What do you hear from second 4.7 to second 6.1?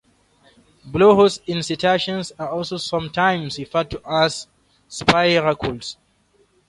spiracles.